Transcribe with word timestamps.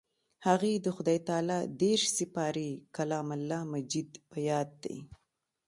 هغې 0.47 0.73
د 0.85 0.87
خدای 0.95 1.17
تعالی 1.27 1.59
دېرش 1.81 2.03
سپارې 2.17 2.69
کلام 2.95 3.27
الله 3.37 3.59
مجيد 3.73 4.09
په 4.29 4.37
ياد 4.49 4.69
دی. 4.83 4.97